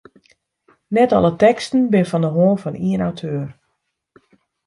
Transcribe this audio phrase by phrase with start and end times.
[0.95, 3.47] Net alle teksten binne fan de hân fan ien auteur.